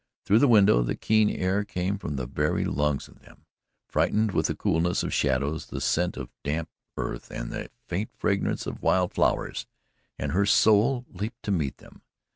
[0.25, 3.45] Through the window the keen air came from the very lungs of them,
[3.87, 8.65] freighted with the coolness of shadows, the scent of damp earth and the faint fragrance
[8.65, 9.67] of wild flowers,
[10.17, 12.01] and her soul leaped to meet them.